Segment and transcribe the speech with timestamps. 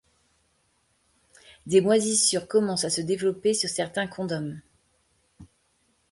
[1.67, 4.59] Des moisissures commencent à se développer sur certains condoms.